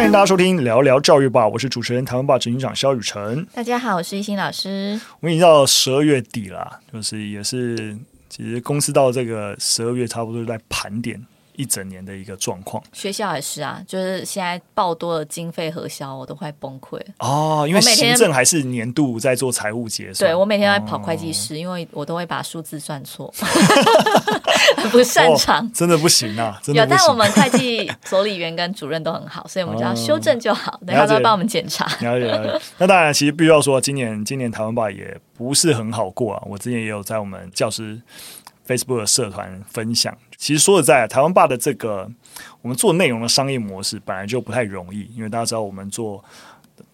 [0.00, 3.46] 欢迎大家收听聊聊教育吧，我是主持人台湾霸执行长肖雨辰。
[3.52, 4.98] 大家好，我是一心老师。
[5.20, 7.94] 我们已经到十二月底了，就是也是
[8.30, 11.22] 其实公司到这个十二月差不多在盘点。
[11.56, 17.66] 一整年的一个状况，学校也是啊，就是现在报多了经费核销，我都快崩溃哦。
[17.68, 23.32] 因为行政还是年度在做财务结算，对我每天在跑会计师，哦、因为我都会把数字算错，
[24.90, 26.58] 不擅长、哦，真的不行啊！
[26.62, 31.84] 真的有，但我们会计所里员跟主任都很好，所以我们只要修正就好，等下都会帮我们检查。
[32.00, 32.64] 了解了解。
[32.78, 36.42] 那当然，其实必须要说，今年今年台湾吧也不是很好过啊。
[36.46, 38.00] 我之前也有在我们教师
[38.66, 40.16] Facebook 的社团分享。
[40.40, 42.10] 其实说实在，台湾吧的这个
[42.62, 46.24] 我们做内容的商业模式本来就不太容易，因为大家知道我们做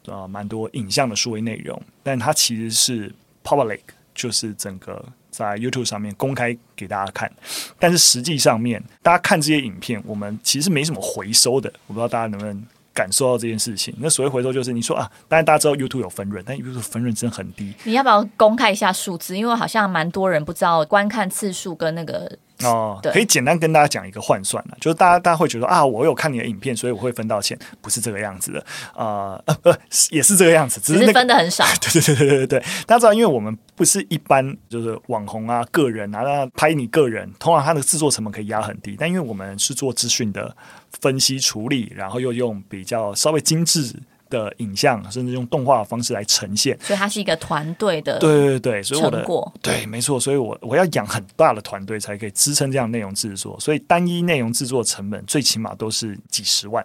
[0.07, 3.15] 呃蛮多影像的数位内容，但它其实是
[3.45, 3.79] public，
[4.13, 5.01] 就是整个
[5.31, 7.31] 在 YouTube 上面公开给大家看。
[7.79, 11.73] 但是实际上面，大家看这些影片，我们其实没什么回收的。
[11.87, 13.95] 我不知道大家能不能感受到这件事情。
[14.01, 17.73] 那所谓回收，就是你说啊，当然大家知道 YouTube 有分润，但 YouTube 分润真的很低。
[17.85, 19.37] 你要不要公开一下数字？
[19.37, 22.37] 因为好像蛮多人不知道观看次数跟那个。
[22.63, 29.79] 哦，可以简单跟大家讲一个换算了，就是大家大家会觉得啊，我有看你的影片，所以我会分到钱，不是这个样子的，呃呃 呃，
[30.11, 31.65] 也是这个样子，只是，分的很少。
[31.81, 40.57] 对对对对对对，大家知道，因为我们不是一般就是网红啊，个人啊，那拍你个人，通常它的制作成本可以压很低，但因为我们是做资讯的
[41.01, 43.95] 分析处理，然后又用比较稍微精致。
[44.29, 49.53] 的影像，甚至用动画的方式来呈现，所以它是一个团队的对对对，所以我的成果。
[49.63, 56.85] 对没错，所以我我要养很大的团队才可以支撑这样内容制作，所以单一内容制作成本最起码都是几十万，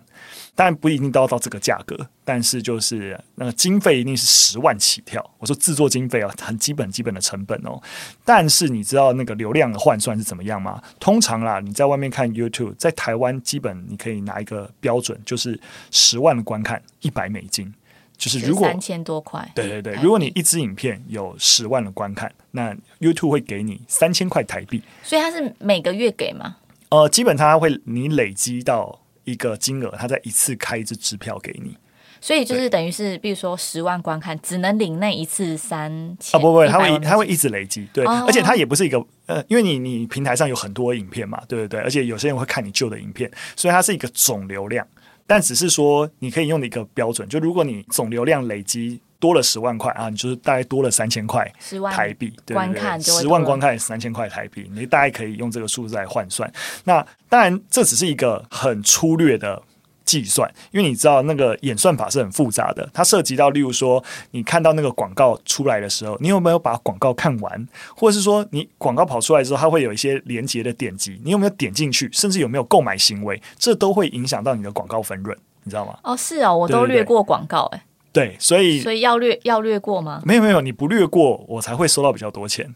[0.55, 5.27] 当然不一定都要到这个价格，但是就是那个经费一定是十万起跳。
[5.39, 7.81] 我说制作经费啊，很基本基本的成本哦，
[8.23, 10.79] 但是你知道那个流量的换算是怎么样吗？
[10.99, 17.31] 通常啦，你在外面看 YouTube，在台湾基本你可以拿一个标准，就是十万的观看一百。
[17.31, 17.73] 美金
[18.17, 24.83] 就是如果三千多块，对对对，如果你一支影片有十万的观看，那 YouTube 会给你三千块台币。
[25.01, 26.57] 所以它是每个月给吗？
[26.89, 31.77] 呃，基本上它会你累积到一个金额，它再一次开一支支票给你。
[32.21, 35.89] 所以就是等于是，比如说十万观看，只能领那一次三
[36.19, 36.41] 千啊？
[36.41, 41.83] 不不，它会它会一直累积，对，哦、而且它也不是一个呃，因为你你平台上有很多影片嘛，对不对，对？
[41.83, 44.87] 而且有些人会看你旧的影片，所以它是一个总流量。
[45.25, 51.51] 但只是说，你可以用的一个标准，就如果你总流量累积多了十万块啊，你就是大概多了三千块
[51.91, 56.51] 台币，对对对，十万观看三千块台币，你大概可以用这个数字来换算。
[56.83, 59.59] 那当然，这只是一个很粗略的。
[60.03, 75.97] 计算，因为你知道那个演算法是很复杂的，它涉及到，例如说，你看到那个广告出来的时候，你有没有把广告看完，或者是说，你广告跑出来之后，它会有一些连接的点击，你有没有点进去，甚至有没有购买行为，这都会影响到你的广告分润，你知道吗？
[76.03, 80.21] 哦，是哦，我都略过广告，哎，对，所以所以要略要略过吗？
[80.25, 82.73] 没有没有，你不略过，我才会收到比较多钱。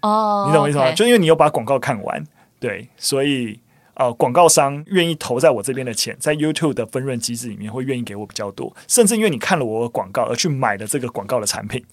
[0.00, 2.24] 哦，你懂我意思吗.就因为你有把广告看完，
[2.60, 3.58] 对，所以。
[3.94, 11.84] 呃，广告商愿意投在我这边的钱，在 YouTube 的分润机制里面会愿意给我比较多，甚至因为你看了我的广告而去买了这个广告的产品，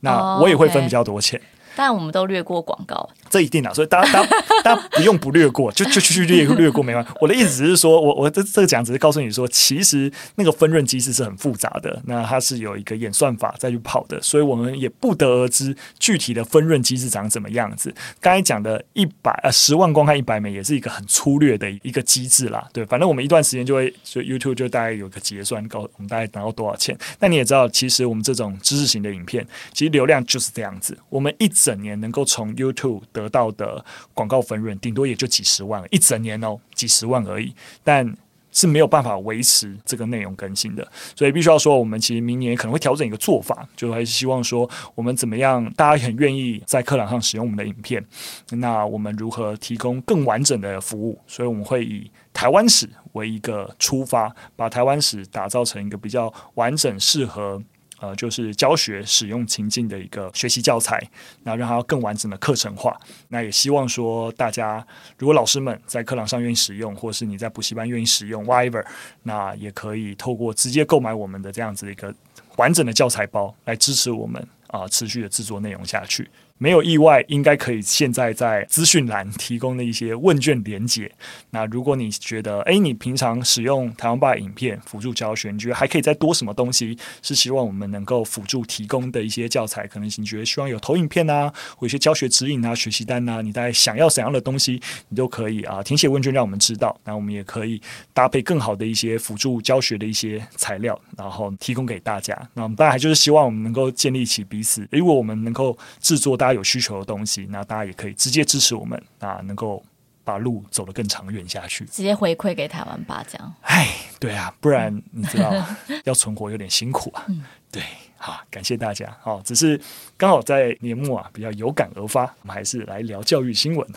[0.00, 1.40] 那我也会分比较多钱。
[1.40, 1.52] Oh, okay.
[1.74, 4.30] 但我们都略过广告，这一定啊，所以大家大家
[4.64, 7.10] 大家不用不略过，就就去略略过没关系。
[7.20, 17.94] 我的意思只是说，我我这这个讲只是告诉你说，其实那个分润机制是很复杂的，那它是有一个演算法再去跑的，所以我们也不得而知具体的分润机制长怎么样子。
[18.20, 22.68] 刚才讲的一百呃十万观看一百美，也是一个很粗略的一个机制啦。
[22.72, 26.96] 对，反正我们一段时间就会，所以 YouTube 就大概有个结算，告我们大概拿到多少钱。
[27.20, 33.84] 那你也知道，其实我们这种知识型的影片，其实流量就是这样子，我们一整年能够从 YouTube 得到的
[34.14, 37.52] 广告分润，顶多也就几十万，一整年哦，几十万而已，
[37.82, 38.16] 但
[38.52, 40.86] 是没有办法维持这个内容更新的，
[41.16, 48.04] 所以必须要说，我们其实明年可能会调整一个做法，就还是希望说，我们怎么样，大家很愿意在课堂上使用我们的影片，
[48.52, 51.18] 那我们如何提供更完整的服务？
[51.26, 57.62] 所以我们会以台湾史为一个出发，把台湾史打造成一个比较完整、适合。
[58.00, 61.02] 呃，就是教学使用情境的一个学习教材，
[61.42, 62.96] 那让它更完整的课程化。
[63.28, 64.86] 那也希望说，大家
[65.18, 68.84] 如果老师们在课堂上愿意使用，或是你在补习班愿意使用，whatever，
[69.24, 72.14] 那也可以透过直接购买我们的这样子一个
[72.56, 76.28] 完整的教材包来支持我们啊、持续的制作内容下去。
[76.58, 81.10] 没有意外，应该可以现在在资讯栏提供的一些问卷连结。
[81.50, 86.98] 那如果你觉得，哎，你平常使用台湾吧影片辅助教学，你觉得还可以再多什么东西？
[87.22, 96.98] 是希望我们能够辅助提供的一些教材，可能你觉得希望有投影片啊，或一些教学指引啊、学习单啊，你大概想要怎样的东西，你都可以啊，填写问卷让我们知道。
[97.04, 97.80] 那我们也可以
[98.12, 102.36] 搭配更好的一些辅助教学的一些材料，然后提供给大家。
[102.54, 109.82] 那我们当然还就是希望我们能够建立起彼此，如果我们能够制作大家有需求的东西，那大家也可以直接支持我们，啊，能够
[110.24, 113.54] 把路走得更长远下去，直接回馈给台湾吧，这样。
[113.62, 115.52] 哎，对啊，不然你知道
[116.04, 117.26] 要存活有点辛苦啊。
[117.70, 117.82] 对。
[118.20, 119.16] 好，感谢大家。
[119.22, 119.80] 好，只是
[120.16, 123.88] 刚好在年末啊，比较有感而发，我们还是来聊教育新闻。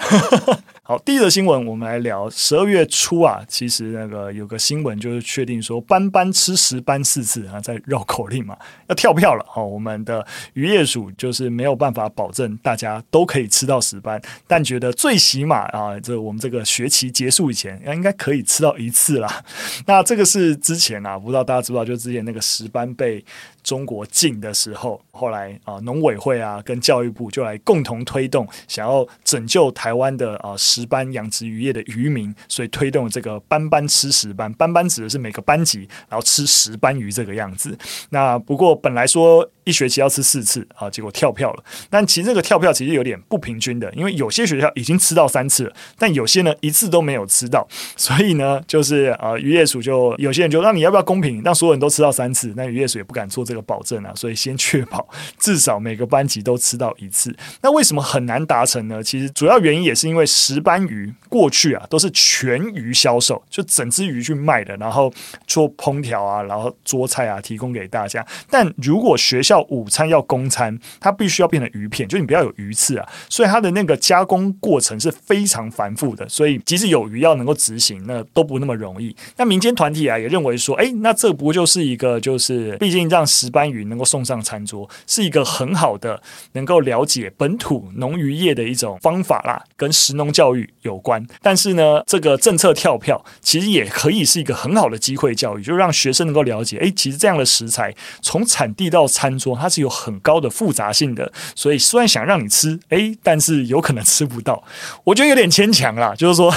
[0.83, 8.57] 好，第一则新闻，我们来聊十二月初啊，其实那个有个新闻就是确定说，班班吃十班四次啊，在绕口令嘛，
[8.87, 9.45] 要跳票了。
[9.55, 19.45] 哦，我们的渔业署就是没有办法保证大家都可以吃到十班，但觉得最起码啊，这我们这个学期结束以前，应该可以吃到一次啦。
[19.85, 23.23] 那这个是之前啊，不知道大家知不知道，就之前那个十班被
[23.63, 37.77] 中国禁的时候，后来啊，农委会啊跟教育部就来共同推动，想要拯救台湾的啊石斑养殖渔业的渔民，所以推动这个班班吃石斑，班班指的是每个班级然后吃石斑鱼这个样子。
[38.09, 41.63] 那不过本来说一学期要吃四次啊，结果跳票了。
[41.89, 47.67] 但其实这个跳票其实有点不平均的，因为有些学校已经吃到三次了，但有些呢一次都没有吃到。
[47.95, 52.51] 所以呢，就是啊渔业署就有些人就让你要不要公平，让所有人都吃到三次？
[52.55, 55.05] 那渔业署也不敢做这个保证啊，所以先确保
[55.37, 57.35] 至少每个班级都吃到一次。
[57.61, 59.03] 那为什么很难达成呢？
[59.03, 65.11] 其实主要原因也是因为石斑鱼过去啊都是全鱼销售，就整只鱼去卖的，然后
[65.45, 68.25] 做烹调啊，然后做菜啊提供给大家。
[68.49, 76.27] 但如果学校午餐要供餐，它必须要变成鱼片，就你不要有鱼刺啊，所以它的那个加工过程是非常繁复的。
[76.29, 79.13] 所以即使有鱼要能够执行，那都不那么容易。
[79.35, 86.21] 那民间团体啊也认为说，哎，那这不就是一个就是，毕竟让石斑鱼能够送上餐桌，是一个很好的
[86.51, 91.25] 能够了解本土农渔业的一种方法啦，跟食农教育有关。
[91.41, 101.31] 但是呢，这个政策跳票其实也可以是一个很好的机会教育，就让学生能够了解，哎，其实这样的食材从产地到餐桌，它是有很高的复杂性的。
[101.55, 104.63] 所以虽然想让你吃，哎，但是有可能吃不到。
[105.03, 106.51] 我觉得有点牵强啦，就是说，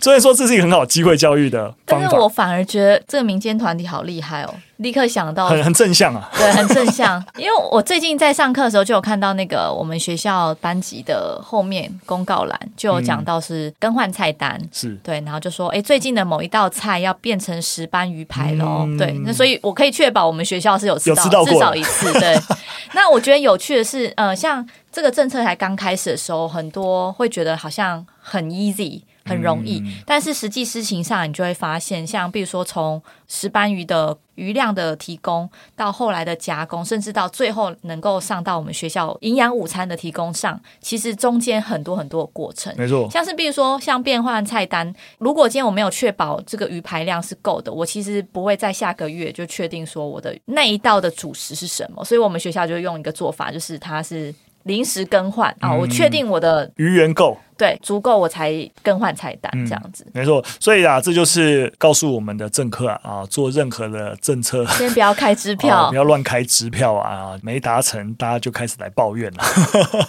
[0.00, 4.54] 虽然说这是一个很好机会教育的方法，但是我反而觉得这个民间团体好厉害哦。
[4.76, 7.22] 立刻想到很很正向啊，对，很正向。
[7.36, 22.12] 因为我最近在上课的时候，就有看到那个我们学校班级的后面公告栏，就有讲到是更换菜单，是、嗯、对，然后就说，哎，最近的某一道菜要变成石斑鱼排喽，嗯、对，那所以我可以确保我们学校是有吃到，有吃到至少一次。
[22.18, 22.38] 对，
[22.92, 29.02] 那我觉得有趣的是，呃，像这个政策才刚开始的时候，很多会觉得好像很 easy。
[29.26, 42.74] 很容易，嗯、但是实际事情上，你就会发现，像比如说从石斑鱼的鱼量的提供，到后来的加工，甚至到最后能够上到我们学校营养午餐的提供上，其实中间很多很多的过程。
[42.76, 52.04] 没错，像是比如说像变换菜单，如果今天我没有确保这个鱼排量是够的，我其实不会在下个月就确定说我的那一道的主食是什么。
[52.04, 54.34] 所以我们学校就用一个做法，就是它是
[54.70, 57.36] 临时更换啊，我确定我的余源够。
[57.60, 58.50] 对，足够我才
[58.82, 60.02] 更换菜单这样子。
[60.06, 69.44] 嗯，没错，所以啊，这就是告诉我们的政客啊，啊，做任何的政策，先不要开支票， 啊，不要乱开支票啊，没达成，大家就开始来抱怨了。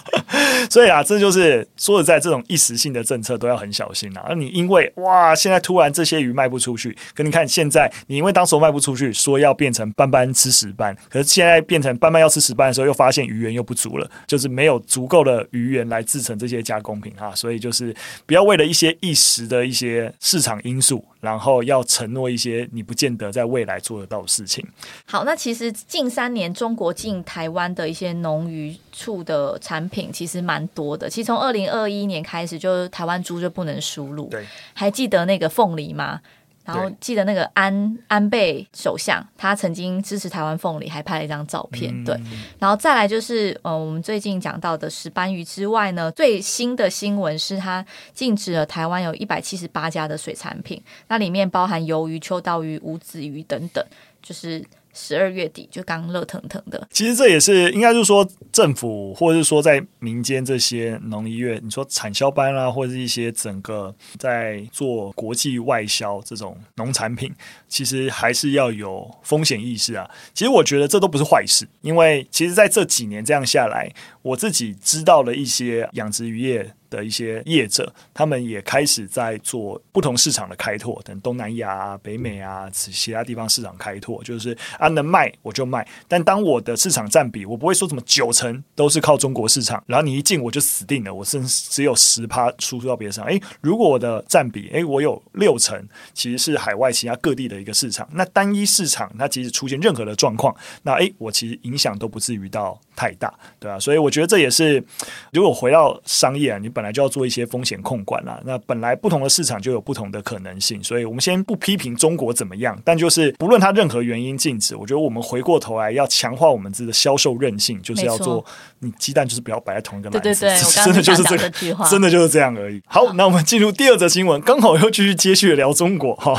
[0.70, 4.24] 所以啊，这就是说实在，这种一时性的政策都要很小心啊。
[4.30, 17.34] 那你因为哇，现在突然这些鱼卖不出去，可你看现在你因为当时卖不出去，说要变成斑斑吃十班，可是现在变成斑斑要吃十班的时候，又发现鱼源又不足了，就是没有足够的鱼源来制成这些加工品啊。
[17.42, 17.92] 所以就是
[18.24, 24.64] 不要为了一些一时的一些市场因素，然后要承诺一些你不见得在未来做得到的事情。
[25.04, 31.10] 好，那其实近三年中国进台湾的一些农渔处的产品其实蛮多的。
[31.10, 34.28] 其实从二零二一年开始，就台湾猪就不能输入。
[34.28, 36.20] 对，还记得那个凤梨吗？
[36.64, 41.92] 然后记得那个安安倍首相，他曾经支持台湾凤梨，还拍了一张照片。
[41.92, 42.20] 嗯、对，
[42.58, 53.84] 然后再来就是，呃，我们最近讲到的石斑鱼之外呢，最新的新闻是它禁止了台湾有一百七十八家的水产品，那里面包含鱿鱼、秋刀鱼、无子鱼等等，
[54.22, 56.86] 就是十二月底就刚热腾腾的。
[56.90, 67.32] 其实这也是应该就是说政府或者是说在民间这些农医院，你说产销班啊，或者是一些整个在做国际外销这种农产品，
[67.68, 70.08] 其实还是要有风险意识啊。
[70.34, 76.74] 其实我觉得这都不是坏事，因为其实在这几年这样下来，我自己知道了一些养殖渔业。
[76.92, 85.86] 的一些业者，他们也开始在做不同市场的开拓，等东南亚、北美啊，其他地方市场开拓，就是啊能卖我就卖。
[86.06, 93.26] 但当我的市场占比，我不会说什么九成都是靠中国市场，然后你一进我就死定了，我甚至只有十趴输出到别的市场。
[93.26, 95.82] 诶，如果我的占比，诶，我有六成
[96.12, 104.84] 其实是海外其他各地的一个市场，那单一市场它其实出现任何的状况，那诶，我其实影响都不至于到太大，对啊，所以我觉得这也是，
[105.32, 108.40] 如果回到商业啊，你本本来就要做一些风险控管啦。
[108.44, 118.44] 那本来不同的市场就有不同的可能性，所以我们先不批评中国怎么样，但就是不论它任何原因禁止，我觉得我们回过头来要强化我们自己的销售韧性，就是要做
[118.80, 121.48] 你鸡蛋就是不要摆在同一个篮子，对对对，真的就是这个
[121.88, 122.82] 真的就是这样而已。
[122.86, 126.32] 好，那我们进入第二则新闻，刚好又继续接续聊中国哈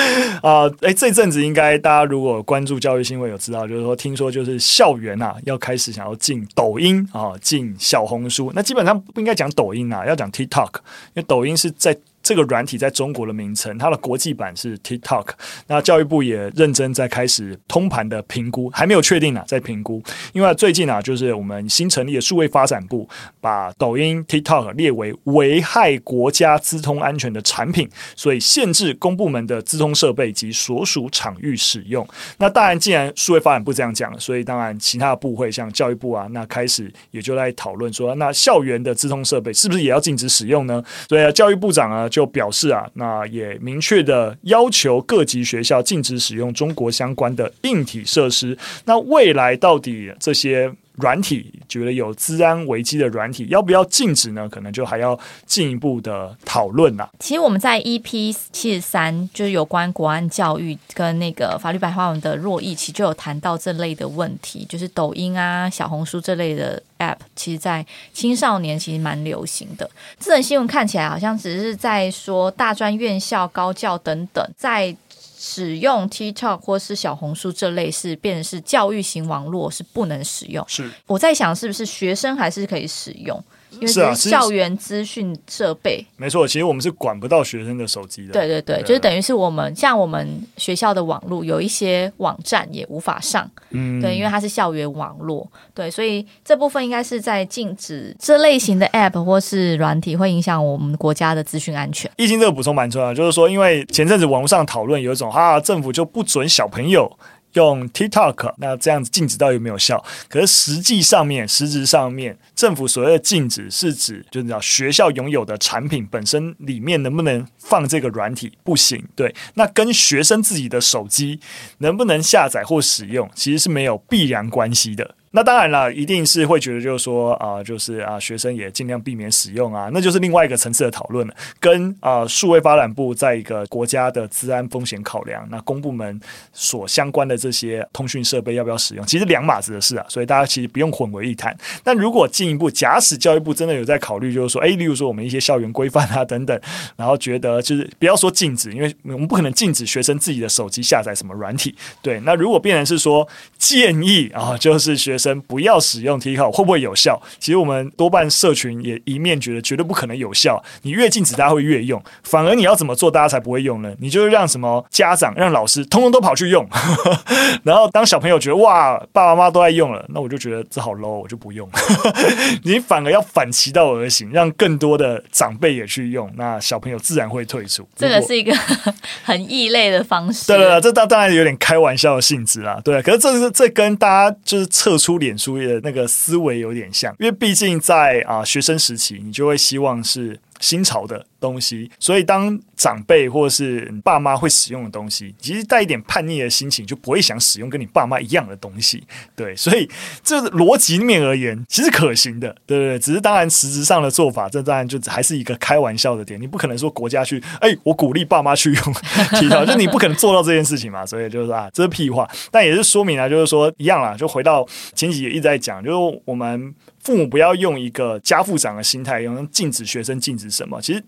[0.40, 9.92] 啊，哎、呃，这阵子应该大家如果关注教育新闻有知道，就是说听说就是校园啊要开始想要进抖音啊，进小红书，那基本上不应该讲抖音。
[9.92, 10.74] 啊，要讲 TikTok，
[11.14, 11.96] 因为抖音是在。
[12.22, 15.28] 这个软体在中国的名称，它的国际版是 TikTok。
[15.66, 20.02] 那教育部也认真在开始通盘的评估，还没有确定呢，在评估。
[20.32, 23.08] 因为最近啊，就是我们新成立的数位发展部，
[23.40, 32.06] 把抖音 TikTok 列为危害国家资通安全的产品，所以限制公部门的资通设备及所属场域使用。
[32.36, 40.84] 那当然，既然数位发展部这样讲，所以当然其他的部会像教育部啊，那开始也就在讨论说，那校园的资通设备是不是也要禁止使用呢？
[41.08, 42.09] 所以啊，教育部长啊。
[42.10, 48.58] 就表示啊，那也明确的要求各级学校禁止使用中国相关的硬体设施。
[48.84, 54.48] 那未来到底这些软体觉得有治安危机的软体要不要禁止呢？
[54.48, 57.08] 可能就还要进一步的讨论啦。
[57.18, 69.88] 其实我们在 EP 七十三就是有关国安教育跟那个法律白话文的珞亦，其实就有谈到这类的问题，就是抖音啊、小红书这类的 App，其实在青少年其实蛮流行的。
[70.18, 74.96] 这则新闻看起来好像只是在说大专院校、高教等等在。
[75.42, 80.62] 使用 TikTok 或是小红书这类是变成是教育型网络是不能使用。
[80.68, 83.42] 是，我在想是不是学生还是可以使用？
[83.80, 88.32] 因为是校园资讯设备，没错，其实我们是管不到学生的手机的。
[88.32, 93.50] 对对对，就是等于是我们像我们学校的网络，有一些网站也无法上。
[93.70, 102.10] 嗯，对，因为它是校园网络，对，所以这部分应该是在禁止这类型的 App 或是软体会影响我们国家的资讯安全。
[102.16, 107.10] 易经这个补充蛮重要，就是说，因为前阵子网络上讨论有一种啊，政府就不准小朋友。
[107.54, 110.04] 用 TikTok，那这样子禁止到底有没有效？
[110.28, 118.52] 可是实际上面、实质上面，政府所谓的禁止是指，就是讲学校拥有的产品本身里面能不能放这个软体？
[118.62, 119.04] 不行。
[119.16, 121.40] 对，那跟学生自己的手机
[121.78, 125.16] 能不能下载或使用，其实是没有必然关系的。
[125.32, 131.34] 那当然了，一定是会觉得就是说啊、就是啊，学生也尽量避免使用啊，那就是另外一个层次的讨论了。
[131.60, 136.20] 跟啊，数位发展部在一个国家的治安风险考量，那公部门
[136.52, 141.56] 所相关的这些通讯设备要不要使用，其实两码子的事啊，所以大家其实不用混为一谈。
[141.84, 146.60] 但如果进一步，假使教育部真的有在考虑，就是说，诶，例如说我们一些校园规范啊等等，
[146.96, 151.72] 然后觉得就是不要说禁止，因为我们不可能禁止学生自己的手机下载什么软体。
[152.02, 157.20] 对，那如果变成是说建议啊，就是学生不要使用 TikTok 会不会有效？
[157.38, 160.62] 其实我们多半社群也一面觉得绝对不可能有效。
[160.82, 162.02] 你越禁止，大家会越用。
[162.22, 163.94] 反而你要怎么做，大家才不会用呢？
[163.98, 166.66] 你就是让什么家长、让老师，通通都跑去用。
[167.62, 171.68] 然后当小朋友觉得哇，爸爸妈妈都在用了，那我就觉得这好 low，我就不用。
[172.64, 177.86] 你反而要反其道而行，让更多的长辈也去用，那小朋友自然会退出。
[177.96, 178.54] 这个是一个
[179.22, 180.46] 很异类的方式。
[180.46, 182.80] 对对对，这当当然有点开玩笑的性质啦。
[182.82, 199.02] 对，可是这是这跟大家就是测出出脸书的那个思维有点像，因为毕竟在啊学生时期，你就会希望是新潮的东西，所以当长辈或是你爸妈会使用的东西，其实带一点叛逆的心情，就不会想使用跟你爸妈一样的东西。
[199.34, 199.88] 对，所以
[200.22, 202.98] 这逻辑面而言，其实可行的，对不对？
[202.98, 206.40] 只是当然实质上的做法，这当然就还是一个开玩笑的点。
[206.40, 208.94] 你不可能说国家去，哎，我鼓励爸妈去用
[209.40, 211.04] 体操就你不可能做到这件事情嘛。
[211.06, 212.28] 所以就是啊，这是屁话。
[212.50, 221.02] 但也是说明了，就是说一样啦，就回到前几集一直在讲，就是我们父母不要用一个家父长的心态，用禁止学生禁止什么，其实。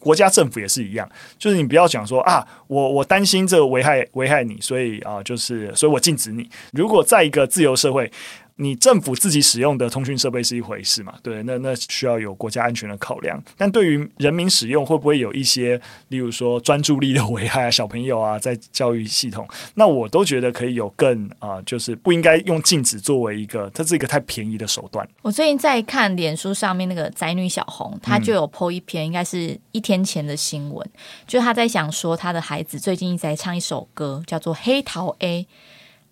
[0.00, 6.48] 国家政府也是一样，就是你不要讲说啊，我我担心这个危害危害你，所以啊，就是所以我禁止你。
[6.72, 8.08] 如果在一个自由社会。
[8.60, 11.14] 你政府自己使用的通讯设备是一回事嘛？
[11.22, 13.40] 对，那那需要有国家安全的考量。
[13.56, 17.70] 但对于人民使用，会不会有一些，例如说专注力的危害啊？
[17.70, 25.08] 小朋友啊，在教育系统，那我都觉得可以有更啊、就是不应该用禁止作为一个，它是一个太便宜的手段。
[25.22, 35.42] 我最近在看脸书上面那个宅女小红，她就有 po 一篇，应该是一天前的新闻，嗯、就她在想说，她的孩子最近一直在唱一首歌，叫做《黑桃 A》。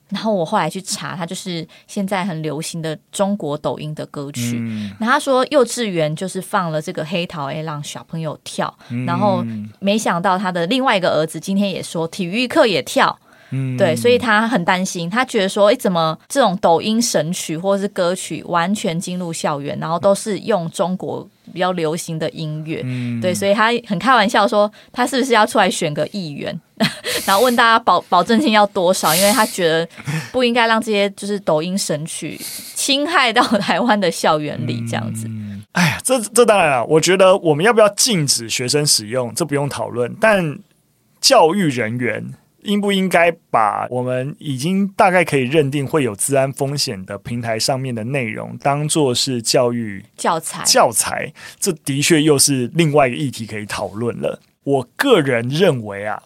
[0.08, 4.56] 然后我后来去查，它就是现在很流行的中国抖音的歌曲。
[4.60, 9.44] 嗯、然后他说幼稚园就是放了这个黑桃 A 让小朋友跳，嗯、然后
[9.80, 13.18] 没想到他的另外一个儿子今天也说体育课也跳。
[13.50, 26.60] 嗯，对，所以他很担心，他觉得说，哎，怎么这种抖音神曲或者是歌曲完全进入校园，然后都是用中国比较流行的音乐，嗯，对，所以他很开玩笑说，他是不是要出来选个议员，
[27.24, 29.88] 然后问大家保保证金要多少，因为他觉得
[30.32, 32.36] 不应该让这些就是抖音神曲
[32.74, 35.28] 侵害到台湾的校园里这样子。
[35.28, 40.58] 嗯，哎呀，这这当然了，我觉得我们要不要禁止学生使用，这不用讨论，但
[41.20, 42.34] 教育人员。
[42.62, 50.64] 应不应该把我们已经大概可以认定会有治安风险的平台上面的内容当做是教育教材？
[50.64, 54.40] 教材，这的确又是另外一个议题可以讨论了。
[54.64, 56.20] 我个人认为啊，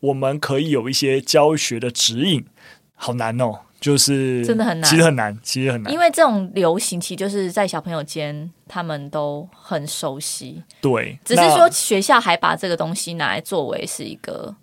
[0.00, 2.46] 我们可以有一些教学的指引，
[2.94, 10.62] 好难哦，就是真的很难，其实很难，其实很难，因为这种流行其实就是在小朋友间，他们都很熟悉。
[10.80, 14.56] 对，只是说学校还把这个东西拿来作为是一个。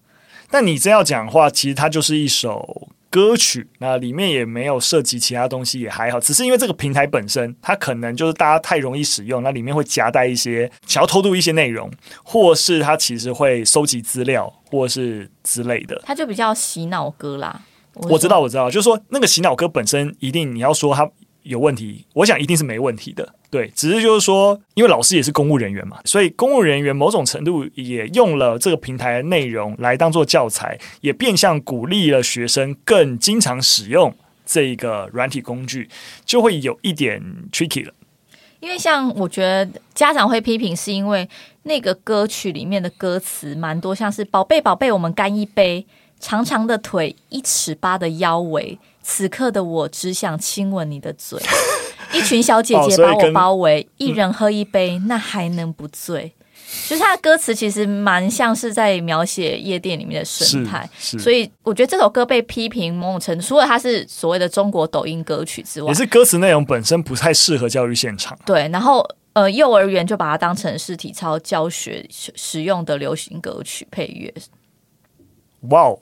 [0.54, 6.20] 但你真要讲话，其实它就是一首歌曲，那里面也没有涉及其他东西，也还好。
[6.20, 11.90] 只是因为这个平台本身，它可能就是大家太容易使用，那里面会夹带一些想要偷渡一些内容，
[12.24, 16.00] 或是它其实会收集资料，或是之类的。
[16.06, 17.60] 它就比较洗脑歌啦。
[17.96, 21.10] 我，我知道，我知道，就是说那个洗脑歌本身，一定你要说它
[21.44, 23.34] 有问题，我想一定是没问题的。
[23.50, 35.88] 对，只是就是说，因为老师也是公务人员嘛，所以公务人员某种程度也用了这个平台的内容来当做教材，也变相鼓励了学生更经常使用这个软体工具，
[36.26, 37.22] 就会有一点
[37.52, 37.94] tricky 了。
[38.60, 41.30] 因为像我觉得家长会批评，是因为
[41.64, 45.86] 那个歌曲里面的歌词蛮多，像是“宝贝宝贝，我们干一杯”，
[46.20, 51.40] 长长的腿，一尺八的腰围，此刻的我只想亲吻你的嘴。
[52.14, 56.34] 一群小姐姐把我包围，一人喝一杯，那还能不醉？
[56.88, 68.38] 就是他的歌词其实蛮像是在描写夜店里面的生态，所以我觉得这首歌被批评某种程度，除了它是所谓的中国抖音歌曲之外，也是歌词内容本身不太适合教育现场。
[68.46, 74.34] 对，然后呃，幼儿园就把它当成是体操教学使用的流行歌曲配乐。
[75.70, 76.00] 哇哦，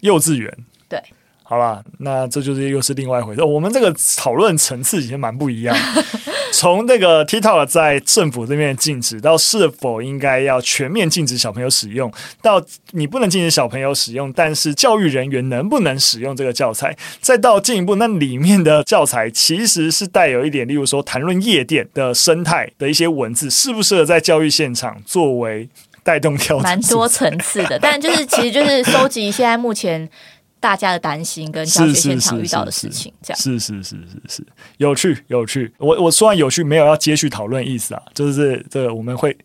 [0.00, 0.54] 幼稚园
[0.88, 1.02] 对。
[1.48, 3.40] 好了，那这就是又是另外一回事。
[3.40, 5.76] 我们这个讨论层次已经蛮不一样。
[6.52, 25.68] 从那个 TikTok 在政府这边禁止，到是否应该要全面禁止小朋友使用，到你不能禁止小朋友使用，但是教育人员能不能使用这个教材，再到进一步，那里面的教材其实是带有一点，例如说谈论夜店的生态的一些文字，适不适合在教育现场作为
[26.02, 26.58] 带动调？
[26.58, 30.08] 蛮多层次的，但就是其实就是收集现在目前。
[30.58, 34.46] 大家的担心跟教学现场遇到的事情，这样是是是是是
[34.78, 35.72] 有趣有趣。
[35.78, 39.36] 我我说完有趣，没有要接续讨论意思啊，就是这个我们会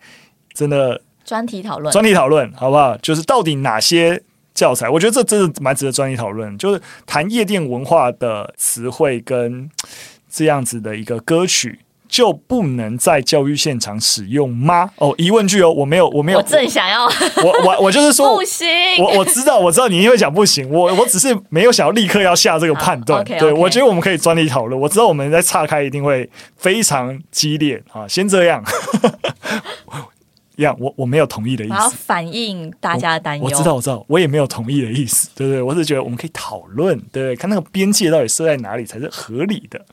[0.53, 2.97] 真的专题讨论，专题讨论好不好？
[2.97, 4.21] 就是到底哪些
[4.53, 4.89] 教材？
[4.89, 6.57] 我觉得这真的蛮值得专题讨论。
[6.57, 9.69] 就是谈夜店文化的词汇跟
[10.29, 11.79] 这样子的一个歌曲。
[12.11, 14.89] 就不能在教育现场使用吗？
[14.97, 18.67] 哦，疑问句哦，我没有，我没有，我正想要，我我 我就是说不行，
[18.99, 23.23] 我我知道，我知道你因为讲不行，我我只是没有想要立刻要下这个判断。
[23.23, 23.39] Okay, okay.
[23.39, 24.79] 对，我觉得我们可以专题讨论。
[24.79, 28.61] 我知道我们在岔开一定会非常激烈啊，先这样，
[30.61, 33.43] 一样，我我没有同意的意思，我要反映大家的担忧。
[33.43, 35.61] 我知道，我知道，我也没有同意的意思，对不对？
[35.61, 37.35] 我是觉得我们可以讨论，对不对？
[37.35, 39.83] 看那个边界到底设在哪里才是合理的。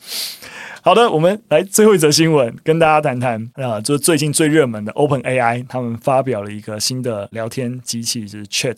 [0.82, 8.76] 好的，我们来最后一则新闻，跟大家谈谈啊，就是最近最热门的 Open AI，他们发表了一个新的聊天机器，就是 Chat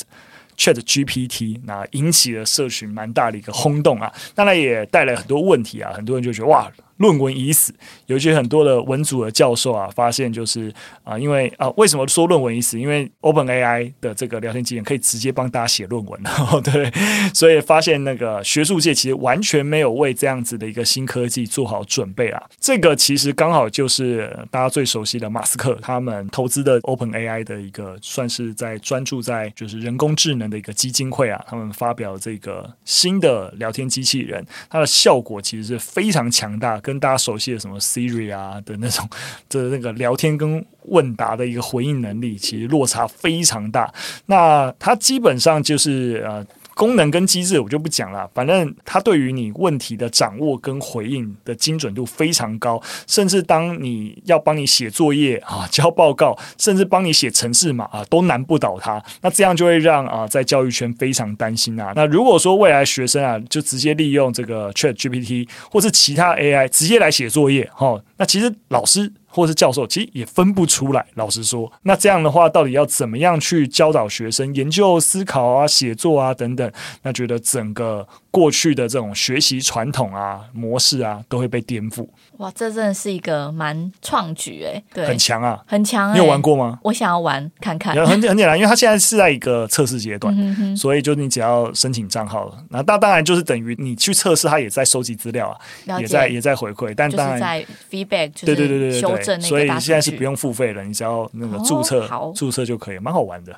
[0.57, 6.70] Chat GPT，那引起了社群蛮大的一个轰动啊，当然也带来很多问题啊，很多人就觉得哇，
[7.01, 7.73] 论文已死，
[8.07, 10.71] 有一些很多的文组的教授啊，发现就是
[11.03, 12.79] 啊、因为啊，为什么说论文已死？
[12.79, 16.21] 因为 OpenAI 的这个聊天机器人可以直接帮大家写论文，
[16.63, 16.93] 对，
[17.33, 22.43] 所以发现那个学术界其实完全没有为这样子的一个新科技做好准备啊。
[22.61, 36.79] 这个其实刚好就是大家最熟悉的马斯克他们投资的 OpenAI 的一个，算是在专注在就是人工智能的一个基金会啊，他们发表这个新的聊天机器人，它的效果其实是非常强大。
[36.90, 39.09] 跟大家熟悉的什么 Siri 啊的那种
[39.48, 43.92] 的那个聊天跟问答的一个回应能力，其实落差非常大。
[44.26, 46.44] 那它基本上就是呃。
[46.81, 59.03] 功能跟机制我就不讲了，反正它对于你问题的掌握跟回应的精准度非常高，甚至当你要帮你写作业啊、 交报告，甚至帮你写程式码啊，都难不倒它。
[59.21, 61.93] 那这样就会让啊，在教育圈非常担心啊。
[61.95, 69.12] 那如果说未来学生啊，就直接利用这个 ChatGPT 或是其他 AI 直接来写作业，哈，那其实老师。
[69.31, 71.07] 或是教授，其实也分不出来。
[71.14, 76.71] 老实说，那这样的话，到底要怎么样去教导学生研究、思考啊、写作啊等等？
[77.03, 78.07] 那觉得整个。
[78.33, 82.07] 过去的这种学习传统啊、模式啊，都会被颠覆。
[82.37, 86.14] 哇，这真的是一个蛮创举哎，对，很强啊，很强。
[86.14, 86.79] 你有玩过吗？
[86.85, 87.93] 我想要玩看看。
[87.97, 99.01] 很很简单，因为它现在是在一个测试阶段，嗯、哼哼所以就你只要申请账号了，那当当然就是等于你去测试，它也在收集资料啊，也在也在回馈，但当然在 feedback，对对对对对，
[99.41, 103.55] 所以现在是不用付费了，你只要那个注册、哦、注册就可以，蛮好玩的。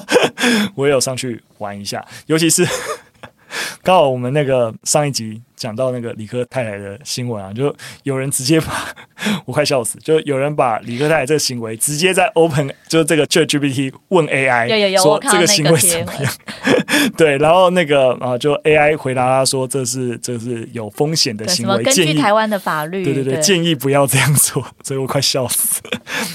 [0.74, 2.66] 我也有上去玩一下，尤其是。
[3.82, 8.94] 刚好我们那个上一集讲到那个理科太太的新闻啊，就有人直接把
[9.46, 16.32] 我快笑死，就有人把理科太太这个行为直接在 Open 就是这个 ChatGPT 问 AI，有有有，说这个行为怎么样？
[17.16, 25.80] 对，然后那个啊，就 AI 回答他说这是这是有风险的行为，根据台湾的法律，对对对，建议不要这样做，所以我快笑死。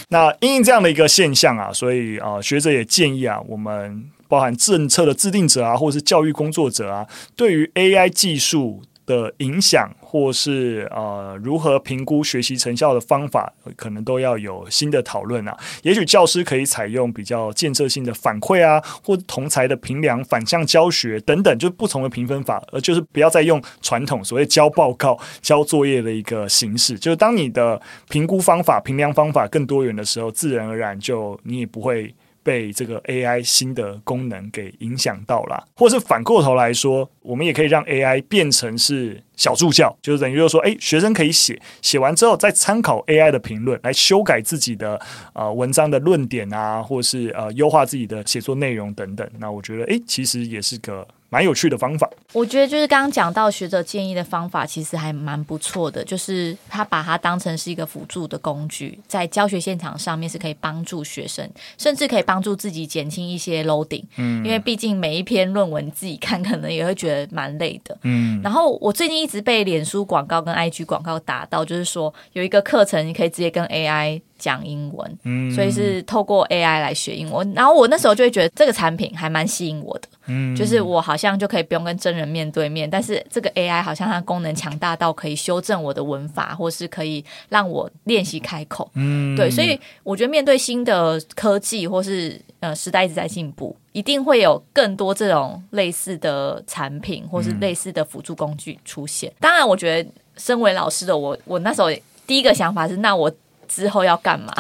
[0.10, 4.10] 那因为这样的一个现象啊，所以啊，学者也建议啊，我们。
[4.30, 15.58] 包含政策的制定者啊，或者是教育工作者啊，对于 AI 技术的影响，或是呃如何评估学习成效的方法，可能都要有新的讨论啊。
[15.82, 27.00] 也许教师可以采用比较建设性的反馈啊，或同才的评量、反向教学等等，就不同的评分法，而就是不要再用传统所谓交报告、交作业的一个形式。
[27.00, 32.14] 就是当你的评估方法、评量方法更多元的时候，自然而然就你也不会。
[32.50, 45.00] 被这个 AI 新的功能给影响到了，或者是反过头来说，我们也可以让 AI 变成是小助教，就是等于就是说，诶，学生可以写，写完之后再参考 AI 的评论来修改自己的
[45.34, 49.30] 呃文章的论点啊，或是呃优化自己的写作内容等等。
[49.38, 51.08] 那我觉得，诶，其实也是个。
[51.30, 56.04] 蛮有趣的方法，我觉得就是刚刚讲到学者建议的方法，其实还蛮不错的。
[56.04, 64.04] 就是他把它当成是一个辅助的工具，在教学现场上面是可以帮助学生，甚至可以帮助自己减轻一些 loading。
[64.18, 67.96] 嗯，因为毕竟每一篇论文自己看，可能也会觉得蛮累的。
[68.02, 77.54] 嗯，然后我最近一直被脸书广告跟 IG 广告打到，就是说有一个课程你可以直接跟 AI 讲英文，嗯，所以是透过 AI 来学英文。
[77.54, 80.08] 然后我那时候就会觉得这个产品还蛮吸引我的。
[80.32, 88.90] 嗯，就是我好像就可以不用跟真人面对面，但是这个 AI 好像它功能强大到可以修正我的文法，或是可以让我练习开口。
[88.94, 99.30] 嗯，对，所以我觉得面对新的科技或是呃时代一直在进步，一定会有更多这种类似的产品或是类似的辅助工具出现。
[99.32, 101.90] 嗯，当然，我觉得身为老师的我，我那时候
[102.28, 103.32] 第一个想法是，那我。
[103.70, 104.52] 之后要干嘛？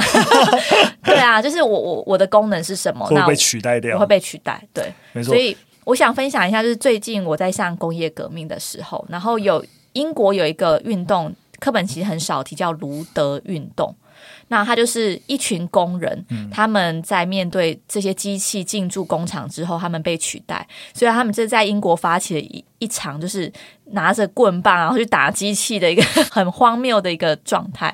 [1.03, 3.05] 对啊，就是我我我的功能是什么？
[3.05, 3.95] 会被取代掉？
[3.95, 5.33] 我会被取代，对，没错。
[5.33, 13.93] 所以我想分享一下，就是最近我在上工业革命的时候，然后有英国有一个运动课本其实很少提，叫卢德运动。
[14.49, 23.51] 那他就是一群工人，嗯、他们在面对这些机器进驻工厂之后，他们被取代，所以他们就在英国发起了一一场就是。
[23.91, 27.91] 拿着棍棒，然后去打机器的一个 很荒谬的一个状态，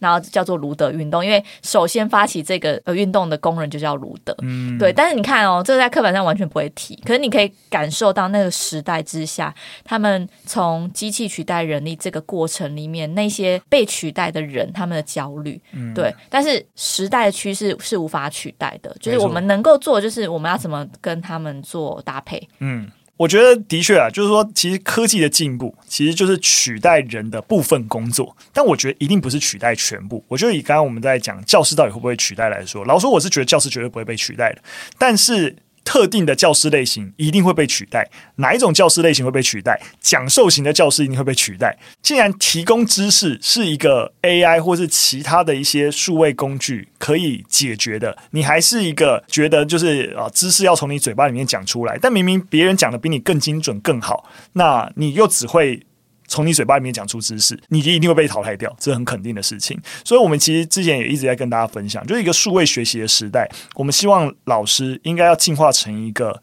[0.00, 1.24] 然后叫做卢德运动。
[1.24, 4.92] 因为首先发起这个呃运动的工人就叫卢德，嗯，对。
[4.92, 16.14] 但是你看哦，这个在课本上完全不会提，可是你可以感受到那个时代之下，他们从机器取代人力这个过程里面，那些被取代的人他们的焦虑，嗯，对。
[16.28, 22.88] 但是时代的趋势是无法取代的，就是我们能够做，就是我们要怎么跟他们做搭配，嗯。
[23.18, 30.22] 我觉得的确啊，就是说，其实科技的进步其实就是取代人的部分工作，但我觉得一定不是取代全部。
[30.28, 34.60] 我觉得以刚刚我们在讲教师到底会不会取代来说，老实说，我是觉得教师绝对不会被取代的。
[34.98, 39.80] 但是特定的教师类型一定会被取代，哪一种教师类型会被取代？
[40.00, 41.78] 讲授型的教师一定会被取代。
[42.02, 55.86] 既然提供知识是一个 AI 或是其他的一些数位工具可以解决的，你还是一个觉得就是啊，知识要从你嘴巴里面讲出来，但明明别人讲的比你更精准更好，那你又只会。
[56.28, 59.80] 从你嘴巴里面讲出知识，你就一定会被淘汰掉，这是很肯定的事情。
[60.04, 66.42] 所以，我们其实之前也一直在跟大家分享，就是一个数位学习的时代，我们希望老师应该要进化成一个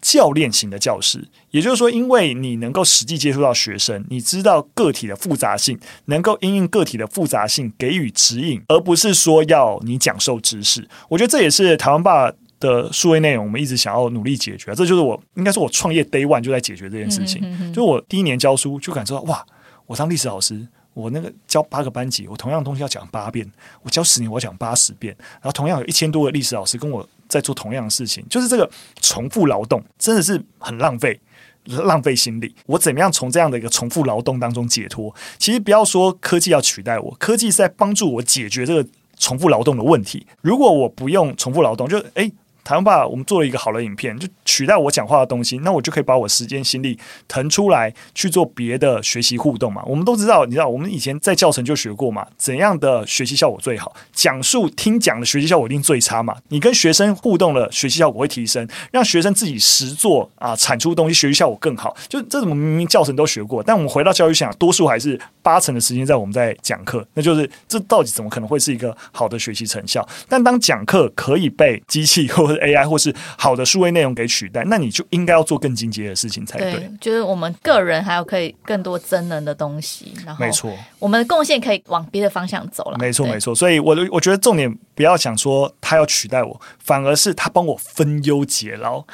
[0.00, 1.26] 教练型的教师。
[1.50, 10.88] 也就是说，因为你能够实际接触到学生，你知道个体的复杂性，能够因应个体的复杂性给予指引，而不是说要你讲授知识。
[11.08, 17.40] 我觉得这也是台湾爸的数位内容，我们一直想要努力解决，这就是我应该说，我创业 day one 就在解决这件事情。
[17.44, 19.44] 嗯、哼哼就我第一年教书，就感受到哇，
[19.86, 23.46] 我当历史老师，我那个教八个班级，我同样的东西要讲八遍；
[23.82, 25.14] 我教十年，我讲八十遍。
[25.34, 28.68] 然后同样有一千多个历史老师跟我在做同样的事情，就是这个
[29.00, 31.20] 重复劳动真的是很浪费，
[31.66, 32.52] 浪费心力。
[32.66, 35.14] 我怎么样从这样的一个重复劳动当中解脱？
[35.38, 40.26] 其实不要说科技要取代我，科技是在帮助我解决这个重复劳动的问题。
[40.40, 42.32] 如果我不用重复劳动，就诶。
[42.68, 49.82] 台湾吧，我们做了一个好的影片，就取代我讲话的东西，那我就可以把我时间心力腾出来去做别的学习互动嘛。
[49.86, 53.96] 我们都知道，你知道，我们以前在教程就学过嘛，怎样的学习效果最好？
[54.12, 56.36] 讲述听讲的学习效果一定最差嘛。
[56.48, 61.96] 你跟学生互动的学习效果会提升，让学生自己实做啊，产出东西，学习效果更好。
[62.06, 70.06] 就这种明明教程都学过，但我们回到教育现场，多数还是八成的时间在我们在讲课，那就是这到底怎么可能会是一个好的学习成效？
[70.28, 76.72] 但当讲课可以被机器或者 AI 或是好的数位内容给取代，那你就应该要做更进阶的事情才对。
[76.72, 82.98] 对，就是我们个人还有可以更多真能的东西，然后没错，我们的贡献可以往别的方向走了。
[82.98, 83.54] 没错，没错。
[83.54, 89.04] 所以我，我我觉得重点不要想说他要取代我，反而是他帮我分忧解劳，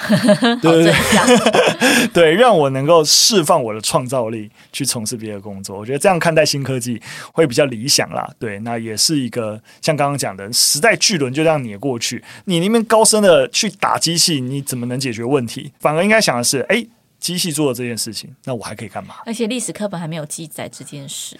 [0.60, 5.78] 对 对对， 对，让我能够释放我的创造力去从事别的工作。
[5.78, 7.00] 我觉得这样看待新科技
[7.32, 8.28] 会比较理想啦。
[8.38, 13.70] 对，那也是一个像刚刚讲的时代巨轮就这样碾过去，你那边高深的去。
[13.80, 15.72] 打机器你怎么能解决问题？
[15.78, 19.16] 反而应该想的是，哎、欸，机器做了这件事情，那我还可以干嘛？
[19.26, 21.38] 而且历史课本还没有记载这件事。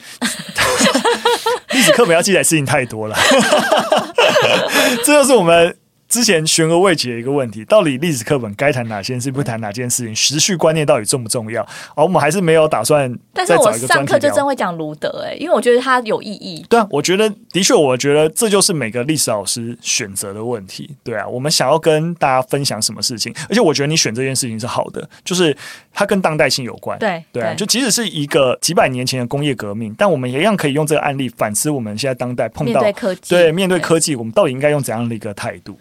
[1.72, 3.16] 历史课本要记载事情太多了，
[5.04, 5.76] 这就是我们。
[6.08, 10.14] 之前悬而未解的一个问题，到底历史课本该谈哪件事，不谈哪件事情？
[10.14, 11.62] 时序观念到底重不重要？
[11.96, 13.12] 而我们还是没有打算。
[13.32, 16.64] 但是我上课就真会讲卢德，诶，因为我觉得它有意义。
[16.68, 20.94] 对啊，我觉得的确，我觉得这就是每个历史老师选择的问题。
[21.02, 25.56] 对啊，我们想要跟大家分享什么事情，而且我觉得你选这件事情是好的，就是
[25.92, 26.96] 它跟当代性有关。
[26.98, 35.76] 对对啊，就即使是一个几百年前的工业革命，但我们一样可以用这个案例反思我们现在当代碰到面对科技，对面对科技，我们到底应该用怎样的一个态度？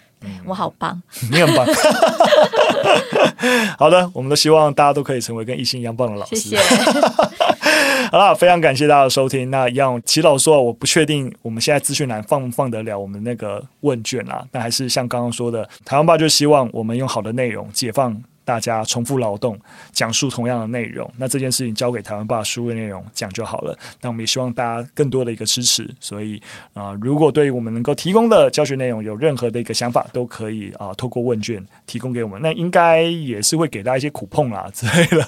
[0.46, 1.66] 我好棒，你很棒。
[3.78, 6.36] 好的，我们都希望大家都可以成为跟一心一样棒的老师。
[6.36, 6.64] 谢谢。
[8.12, 9.50] 好了，非常感谢大家的收听。
[9.50, 18.22] 那一样，齐老说，我不确定我们现在资讯栏放不放得了我们那个问卷啊，那还是像刚刚说的，台湾爸就希望我们用好的内容解放。
[18.46, 19.58] 大家重复劳动，
[19.92, 23.78] 讲述同样的内容，那这件事情交给台湾爸书的内容讲就好了。
[24.02, 25.90] 那我们也希望大家更多的一个支持。
[26.00, 26.42] 所以
[26.74, 32.42] 啊、如果对于我们能够提供的教学内容有任何的一个想法，都可以啊、透过问卷提供给我们。
[32.42, 35.26] 那应该也是会给大家一些苦碰啦 之类的，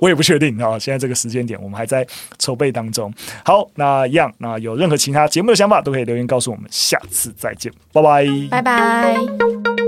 [0.00, 0.78] 我也不确定啊。
[0.78, 2.06] 现在这个时间点，我们还在
[2.38, 3.12] 筹备当中。
[3.44, 6.66] 好，那一样，那有任何其他节目的想法，都可以留言告诉我们。
[6.70, 9.83] 下次再见，拜拜，拜拜。